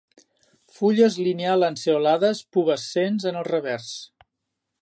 [0.77, 3.93] Fulles linear-lanceolades pubescents en el revers.